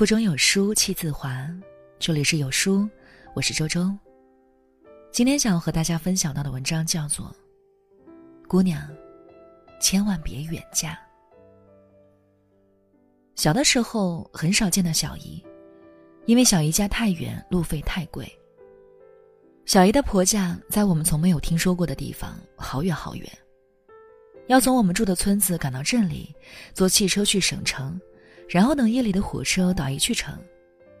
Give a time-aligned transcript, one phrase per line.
[0.00, 1.46] 腹中有书气自华，
[1.98, 2.88] 这里是有书，
[3.34, 3.94] 我是周周。
[5.12, 7.26] 今天想要和大家分享到的文章叫做
[8.48, 8.88] 《姑娘，
[9.78, 10.92] 千万别远嫁》。
[13.36, 15.44] 小的时候很少见到小姨，
[16.24, 18.26] 因为小姨家太远，路费太贵。
[19.66, 23.30] 小姨的婆家在我们从没有听说过的地方，好远好远。
[24.46, 26.34] 要从我们住的村子赶到镇里，
[26.72, 28.00] 坐汽车去省城。
[28.50, 30.36] 然后等夜里的火车到一去城，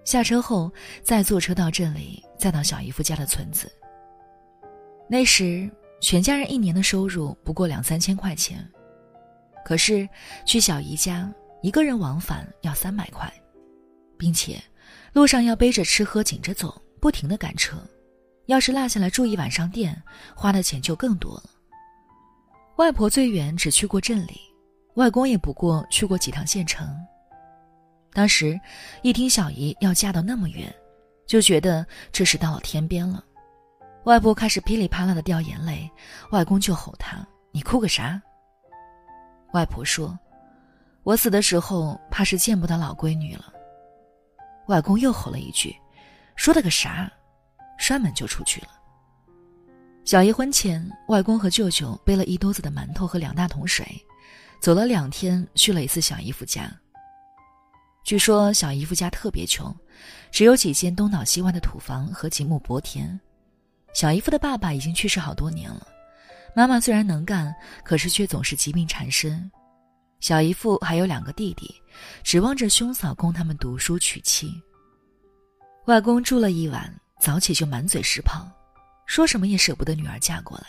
[0.04, 0.72] 下车后
[1.02, 3.70] 再坐车到镇里，再到小姨夫家的村子。
[5.08, 5.68] 那时
[6.00, 8.64] 全家人一年的收入不过两三千块钱，
[9.64, 10.08] 可是
[10.46, 11.28] 去小姨家
[11.60, 13.28] 一个人往返要三百块，
[14.16, 14.62] 并且
[15.12, 17.76] 路上要背着吃喝紧着走，不停的赶车。
[18.46, 20.00] 要是落下来住一晚上店，
[20.36, 21.50] 花的钱就更多了。
[22.76, 24.40] 外婆最远只去过镇里，
[24.94, 26.88] 外公也不过去过几趟县城。
[28.12, 28.58] 当时，
[29.02, 30.72] 一听小姨要嫁到那么远，
[31.26, 33.24] 就觉得这是到了天边了。
[34.04, 35.90] 外婆开始噼里啪啦的掉眼泪，
[36.30, 38.20] 外公就吼她：“你哭个啥？”
[39.52, 40.18] 外婆说
[41.04, 43.52] ：“我死的时候怕是见不到老闺女了。”
[44.68, 45.76] 外公又吼了一句
[46.34, 47.10] ：“说的个啥？”
[47.78, 48.68] 摔门就出去了。
[50.04, 53.86] 小姨婚前，外公和舅舅背了一兜子的馒头和两大桶水，
[54.60, 56.70] 走了两天，去了一次小姨夫家。
[58.02, 59.74] 据说小姨夫家特别穷，
[60.30, 63.18] 只有几间东倒西歪的土房和几亩薄田。
[63.92, 65.86] 小姨夫的爸爸已经去世好多年了，
[66.54, 69.50] 妈妈虽然能干，可是却总是疾病缠身。
[70.20, 71.74] 小姨夫还有两个弟弟，
[72.22, 74.52] 指望着兄嫂供他们读书娶妻。
[75.86, 78.46] 外公住了一晚，早起就满嘴是泡，
[79.06, 80.64] 说什么也舍不得女儿嫁过来。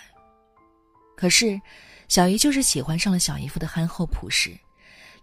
[1.17, 1.59] 可是，
[2.07, 4.57] 小姨就是喜欢上了小姨夫的憨厚朴实。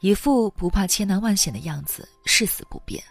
[0.01, 3.03] 一副不怕千难万险的样子，誓死不变。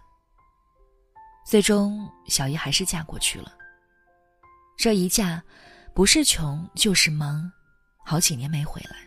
[1.46, 3.54] 最终，小姨还是嫁过去了。
[4.78, 5.44] 这一嫁，
[5.94, 7.52] 不是穷就是忙，
[8.06, 8.98] 好几年没回来。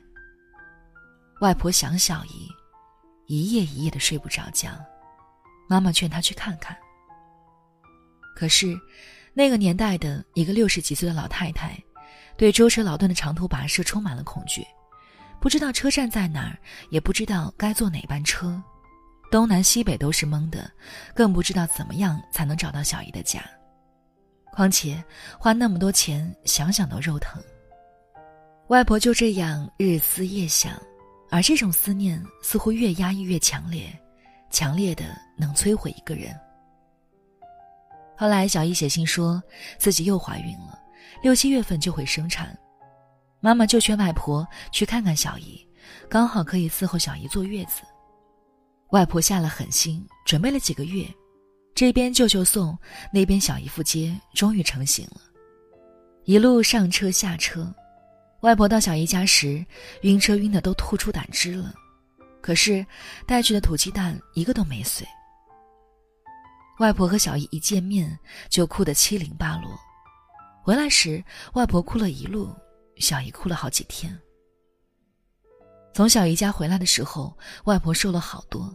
[1.40, 2.48] 外婆想小姨，
[3.26, 4.70] 一夜一夜的睡不着觉。
[5.68, 6.76] 妈妈劝她去看看。
[8.34, 8.78] 可是，
[9.32, 11.82] 那个年代的一个六十几岁的老太太，
[12.36, 14.66] 对舟车劳顿的长途跋涉充满了恐惧。
[15.40, 16.58] 不知道车站在哪儿，
[16.90, 18.62] 也不知道该坐哪班车，
[19.30, 20.70] 东南西北都是懵的，
[21.14, 23.42] 更不知道怎么样才能找到小姨的家。
[24.52, 25.02] 况且
[25.38, 27.42] 花那么多钱，想想都肉疼。
[28.68, 30.72] 外婆就这样日思夜想，
[31.30, 33.90] 而这种思念似乎越压抑越强烈，
[34.50, 35.04] 强烈的
[35.38, 36.38] 能摧毁一个人。
[38.14, 39.42] 后来小姨写信说
[39.78, 40.78] 自己又怀孕了，
[41.22, 42.54] 六七月份就会生产。
[43.40, 45.66] 妈妈就劝外婆去看看小姨，
[46.08, 47.82] 刚好可以伺候小姨坐月子。
[48.90, 51.06] 外婆下了狠心，准备了几个月，
[51.74, 52.78] 这边舅舅送，
[53.12, 55.20] 那边小姨夫接，终于成型了。
[56.24, 57.72] 一路上车下车，
[58.42, 59.64] 外婆到小姨家时，
[60.02, 61.72] 晕车晕的都吐出胆汁了，
[62.42, 62.84] 可是
[63.26, 65.06] 带去的土鸡蛋一个都没碎。
[66.78, 68.18] 外婆和小姨一见面
[68.50, 69.70] 就哭得七零八落，
[70.62, 71.24] 回来时
[71.54, 72.54] 外婆哭了一路。
[73.00, 74.16] 小姨哭了好几天。
[75.92, 78.72] 从小姨家回来的时候，外婆瘦了好多，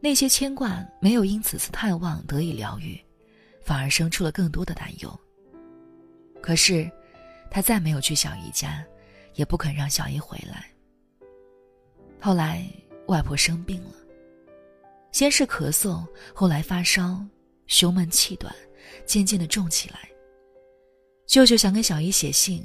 [0.00, 3.00] 那些牵挂没有因此次探望得以疗愈，
[3.62, 5.20] 反而生出了更多的担忧。
[6.42, 6.90] 可是，
[7.50, 8.84] 她再没有去小姨家，
[9.34, 10.66] 也不肯让小姨回来。
[12.20, 12.66] 后来，
[13.06, 13.94] 外婆生病了，
[15.12, 17.24] 先是咳嗽，后来发烧，
[17.66, 18.54] 胸闷气短，
[19.06, 20.06] 渐渐的重起来。
[21.26, 22.62] 舅舅想给小姨写信。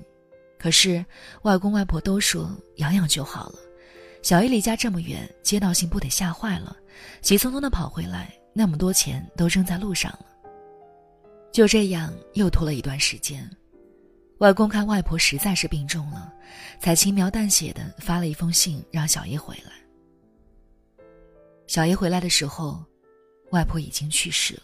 [0.65, 1.05] 可是，
[1.43, 3.59] 外公外婆都说养养就好了。
[4.23, 6.75] 小姨离家这么远，接到信不得吓坏了，
[7.21, 10.25] 急匆匆的跑回来，那么多钱都扔在路上了。
[11.53, 13.47] 就这样又拖了一段时间，
[14.39, 16.33] 外公看外婆实在是病重了，
[16.79, 19.71] 才轻描淡写的发了一封信让小姨回来。
[21.67, 22.83] 小姨回来的时候，
[23.51, 24.63] 外婆已经去世了。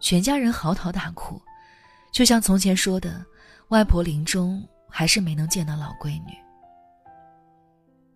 [0.00, 1.40] 全家人嚎啕大哭，
[2.12, 3.24] 就像从前说的。
[3.68, 6.32] 外婆临终还是没能见到老闺女。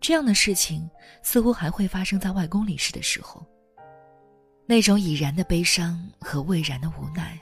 [0.01, 0.89] 这样的事情
[1.23, 3.47] 似乎还会发生在外公离世的时候。
[4.65, 7.39] 那种已然的悲伤和未然的无奈，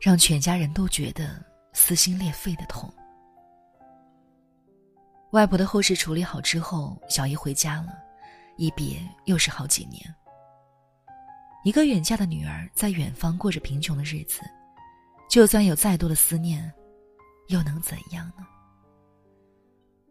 [0.00, 2.92] 让全家人都觉得撕心裂肺的痛。
[5.32, 7.98] 外婆的后事处理好之后，小姨回家了，
[8.56, 10.02] 一别又是好几年。
[11.64, 14.42] 一个远嫁的女儿在远方过着贫穷的日子，
[15.28, 16.72] 就算有再多的思念。
[17.48, 18.46] 又能怎样呢？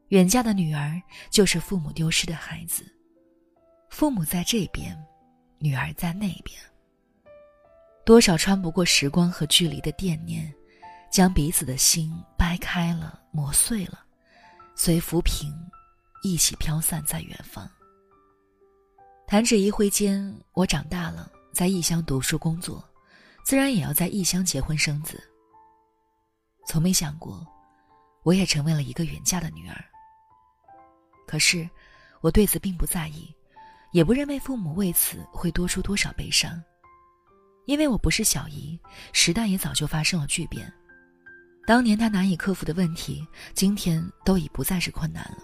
[0.10, 2.84] 远嫁的女儿就是父母丢失的孩子，
[3.90, 4.98] 父母在这边，
[5.58, 6.60] 女儿在那边。
[8.04, 10.54] 多少穿不过时光和距离的惦念，
[11.10, 14.04] 将彼此的心掰开了、磨碎了，
[14.76, 15.54] 随浮萍
[16.24, 17.70] 一起飘散在远方。
[19.28, 22.84] 弹指一挥间，我长大了，在异乡读书工作，
[23.46, 25.24] 自然也要在异乡结婚生子。
[26.72, 27.46] 从没想过，
[28.24, 29.84] 我也成为了一个远嫁的女儿。
[31.28, 31.70] 可是，
[32.22, 33.30] 我对此并不在意，
[33.92, 36.64] 也不认为父母为此会多出多少悲伤，
[37.66, 38.80] 因为我不是小姨，
[39.12, 40.72] 时代也早就发生了巨变。
[41.68, 45.44] 当年他难以克服的问题，今天都已不再是困难了。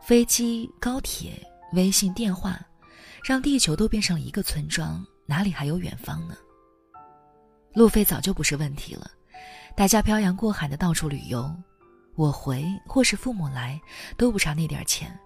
[0.00, 1.32] 飞机、高铁、
[1.72, 2.64] 微信、电话，
[3.24, 6.36] 让地球都变成了一个村庄，哪里还有远方呢？
[7.74, 9.10] 路费早就不是问题了。
[9.74, 11.54] 大家漂洋过海的到处旅游，
[12.14, 13.80] 我回或是父母来，
[14.16, 15.18] 都不差那点钱。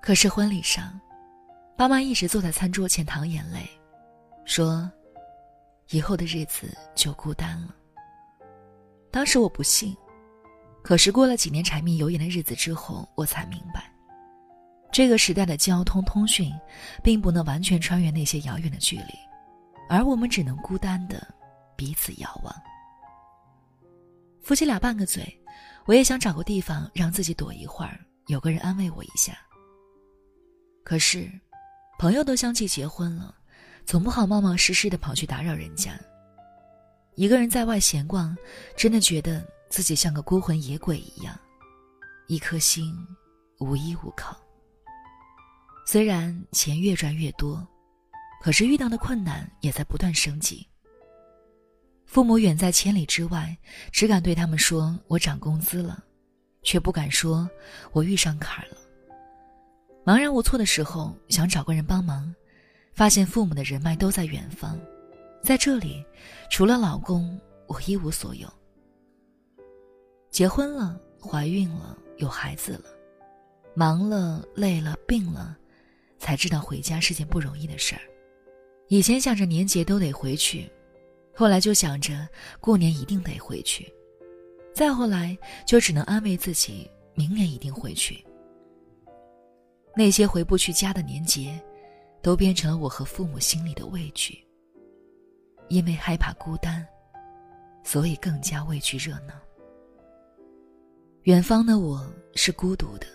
[0.00, 1.00] 可是婚礼上，
[1.76, 3.68] 爸妈一直坐在餐桌前淌眼泪，
[4.44, 4.90] 说
[5.90, 7.74] ：“以后的日子就孤单了。”
[9.10, 9.96] 当时我不信，
[10.82, 13.90] 可是过了几年柴米油盐的日子之后，我才明白，
[14.92, 16.52] 这个时代的交通通讯，
[17.02, 19.14] 并不能完全穿越那些遥远的距离，
[19.88, 21.26] 而我们只能孤单的
[21.76, 22.54] 彼此遥望。
[24.44, 25.26] 夫妻俩拌个嘴，
[25.86, 29.38] 我也想找个地方让自己躲一会儿，有个人安慰我一下。
[30.84, 31.30] 可是，
[31.98, 33.34] 朋友都相继结婚了，
[33.86, 35.98] 总不好冒冒失失的跑去打扰人家。
[37.14, 38.36] 一个人在外闲逛，
[38.76, 41.34] 真的觉得自己像个孤魂野鬼一样，
[42.26, 42.94] 一颗心
[43.60, 44.36] 无依无靠。
[45.86, 47.66] 虽然钱越赚越多，
[48.42, 50.68] 可是遇到的困难也在不断升级。
[52.06, 53.56] 父母远在千里之外，
[53.90, 56.04] 只敢对他们说：“我涨工资了”，
[56.62, 57.48] 却不敢说
[57.92, 58.76] ：“我遇上坎儿了。”
[60.06, 62.32] 茫然无措的时候，想找个人帮忙，
[62.92, 64.78] 发现父母的人脉都在远方，
[65.42, 66.04] 在这里，
[66.50, 68.46] 除了老公，我一无所有。
[70.30, 72.84] 结婚了，怀孕了，有孩子了，
[73.74, 75.56] 忙了，累了，病了，
[76.18, 78.02] 才知道回家是件不容易的事儿。
[78.88, 80.70] 以前想着年节都得回去。
[81.34, 82.28] 后来就想着
[82.60, 83.92] 过年一定得回去，
[84.72, 85.36] 再后来
[85.66, 88.24] 就只能安慰自己明年一定回去。
[89.96, 91.60] 那些回不去家的年节，
[92.22, 94.38] 都变成了我和父母心里的畏惧。
[95.68, 96.86] 因为害怕孤单，
[97.82, 99.34] 所以更加畏惧热闹。
[101.22, 103.06] 远方的我是孤独的，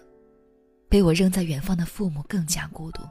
[0.89, 3.03] 被我扔在远方的父母更加孤独。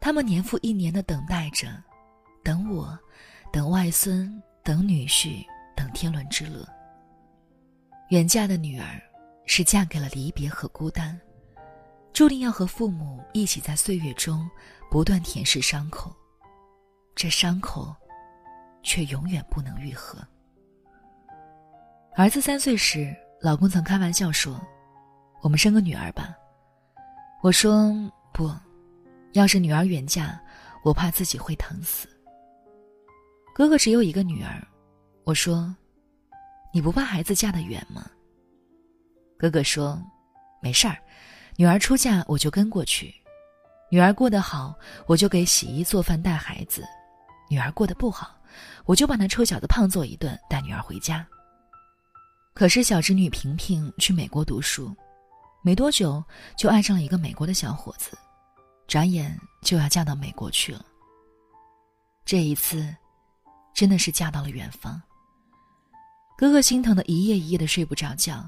[0.00, 1.68] 他们年复一年的等待着，
[2.42, 2.98] 等我。
[3.52, 5.44] 等外孙，等女婿，
[5.76, 6.66] 等天伦之乐。
[8.10, 9.00] 远嫁的女儿，
[9.46, 11.18] 是嫁给了离别和孤单，
[12.12, 14.48] 注定要和父母一起在岁月中
[14.90, 16.14] 不断舔舐伤口，
[17.14, 17.94] 这伤口，
[18.82, 20.18] 却永远不能愈合。
[22.16, 24.60] 儿子三岁时，老公曾开玩笑说
[25.40, 26.34] ：“我们生个女儿吧。”
[27.42, 27.94] 我说
[28.34, 28.52] ：“不，
[29.34, 30.40] 要是女儿远嫁，
[30.82, 32.08] 我怕自己会疼死。”
[33.58, 34.64] 哥哥只有一个女儿，
[35.24, 35.74] 我说
[36.72, 38.08] ：“你不怕孩子嫁得远吗？”
[39.36, 40.00] 哥哥说
[40.62, 40.96] ：“没事儿，
[41.56, 43.12] 女儿出嫁我就跟过去，
[43.90, 44.78] 女儿过得好，
[45.08, 46.82] 我就给洗衣做饭带孩子；
[47.50, 48.32] 女儿过得不好，
[48.84, 51.26] 我就把那臭小子胖揍一顿，带女儿回家。”
[52.54, 54.94] 可是小侄女萍萍去美国读书，
[55.64, 56.22] 没多久
[56.56, 58.16] 就爱上了一个美国的小伙子，
[58.86, 60.86] 转眼就要嫁到美国去了。
[62.24, 62.94] 这一次。
[63.78, 65.00] 真的是嫁到了远方。
[66.36, 68.44] 哥哥心疼的一夜一夜的睡不着觉。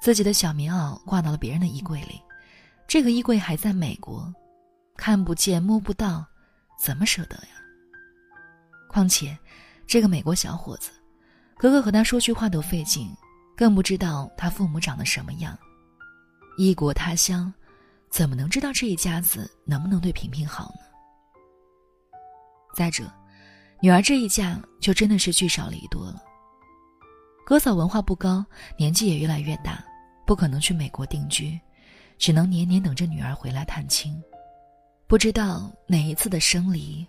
[0.00, 2.18] 自己的小棉袄挂到了别人的衣柜里，
[2.86, 4.32] 这个衣柜还在美国，
[4.96, 6.24] 看不见摸不到，
[6.78, 7.60] 怎么舍得呀？
[8.88, 9.36] 况且，
[9.86, 10.90] 这个美国小伙子，
[11.58, 13.14] 哥哥和他说句话都费劲，
[13.54, 15.54] 更不知道他父母长得什么样。
[16.56, 17.52] 异国他乡，
[18.08, 20.80] 怎么能知道这一家子能不能对萍萍好呢？
[22.74, 23.04] 再者。
[23.80, 26.22] 女儿这一嫁就真的是聚少离多了。
[27.46, 28.44] 哥嫂文化不高，
[28.76, 29.82] 年纪也越来越大，
[30.26, 31.58] 不可能去美国定居，
[32.18, 34.20] 只能年年等着女儿回来探亲。
[35.06, 37.06] 不知道哪一次的生离，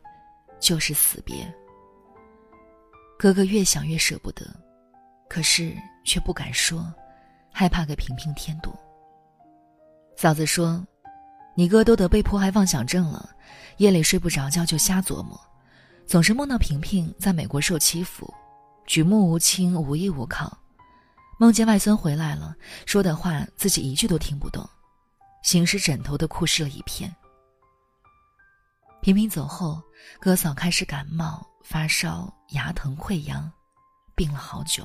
[0.60, 1.36] 就是死别。
[3.18, 4.46] 哥哥越想越舍不得，
[5.28, 6.86] 可是却不敢说，
[7.52, 8.74] 害怕给平平添堵。
[10.16, 10.86] 嫂子说
[11.56, 13.30] ：“你哥都得被迫害妄想症了，
[13.78, 15.38] 夜里睡不着觉就瞎琢磨。”
[16.10, 18.34] 总是梦到萍萍在美国受欺负，
[18.88, 20.50] 举目无亲，无依无靠；
[21.38, 22.56] 梦见外孙回来了，
[22.88, 24.68] 说的话自己一句都听不懂，
[25.44, 27.16] 醒时枕头都哭湿了一片。
[29.01, 29.80] 平平走后，
[30.20, 33.48] 哥嫂开始感冒、发烧、牙疼、溃疡，
[34.16, 34.84] 病了好久。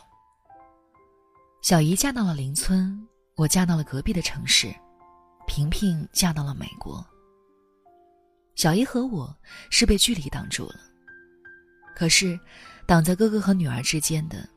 [1.63, 3.03] 小姨嫁到了邻村，
[3.35, 4.75] 我嫁到了隔壁的城市，
[5.47, 7.03] 平平嫁到了美国。
[8.57, 9.35] 小姨和我
[9.71, 10.75] 是被距离挡住了，
[11.95, 12.39] 可是，
[12.87, 14.49] 挡在哥哥和女儿之间的，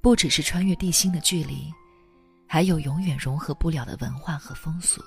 [0.00, 1.72] 不只是穿越地心的距离，
[2.46, 5.02] 还有永远融合不了的文化和风俗。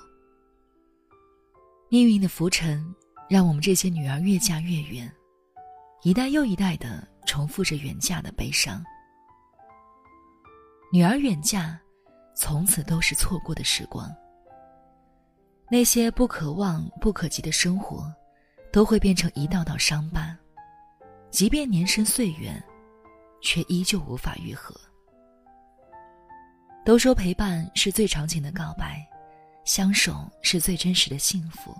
[1.88, 2.84] 命运的浮沉，
[3.28, 5.10] 让我们这些女儿越嫁越远，
[6.02, 8.84] 一代又一代的重复着远嫁的悲伤。
[10.92, 11.78] 女儿远嫁，
[12.34, 14.12] 从此都是错过的时光。
[15.70, 18.12] 那些不可望不可及的生活。
[18.72, 20.36] 都会变成一道道伤疤，
[21.30, 22.62] 即便年深岁远，
[23.42, 24.74] 却依旧无法愈合。
[26.84, 29.04] 都说陪伴是最长情的告白，
[29.64, 31.76] 相守是最真实的幸福。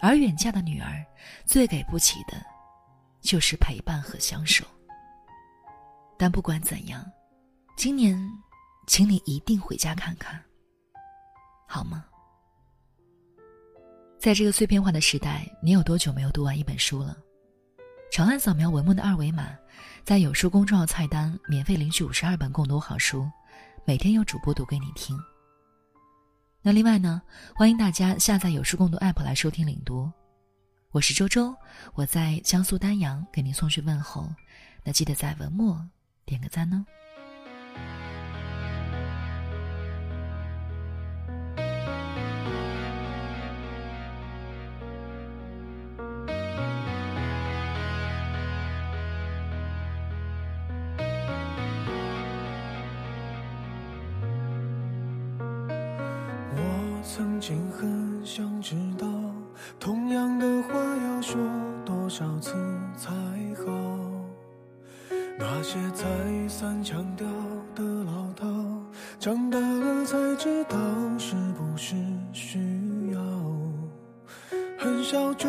[0.00, 1.04] 而远嫁的女儿，
[1.44, 2.42] 最给不起的，
[3.20, 4.64] 就是陪伴和相守。
[6.16, 7.04] 但不管怎样，
[7.76, 8.18] 今年，
[8.86, 10.42] 请你一定回家看看，
[11.66, 12.04] 好吗？
[14.18, 17.16] 在这个碎片化的时代，你有多久没有读完一本书了？
[18.18, 19.56] 长按扫描文末的二维码，
[20.02, 23.30] 在有书公众号菜单免费领取五十二本共读好书，
[23.84, 25.16] 每天有主播读给你听。
[26.60, 27.22] 那另外呢，
[27.54, 30.10] 欢迎大家下载有书共读 APP 来收听领读。
[30.90, 31.54] 我是周周，
[31.94, 34.28] 我在江苏丹阳给您送去问候。
[34.82, 35.80] 那记得在文末
[36.24, 36.84] 点个赞哦。
[57.18, 59.04] 曾经很想知道，
[59.80, 61.36] 同样的话要说
[61.84, 62.54] 多少次
[62.96, 63.10] 才
[63.56, 63.72] 好？
[65.36, 66.06] 那些再
[66.46, 67.26] 三强调
[67.74, 68.46] 的老套，
[69.18, 70.78] 长大了才知道
[71.18, 71.96] 是不是
[72.32, 73.20] 需要。
[74.78, 75.48] 很少主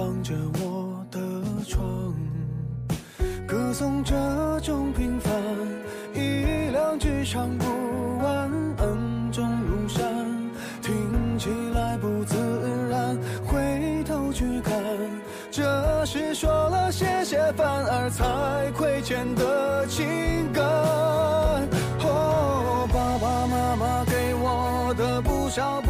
[0.00, 1.20] 放着我的
[1.68, 1.84] 床，
[3.46, 4.14] 歌颂这
[4.62, 5.30] 种平凡，
[6.14, 7.66] 一两句唱不
[8.16, 10.02] 完，恩重如山，
[10.80, 12.34] 听起来不自
[12.88, 13.14] 然，
[13.44, 14.72] 回头去看，
[15.50, 20.64] 这是说了谢谢，反而才亏欠的情感。
[25.50, 25.89] 少不多，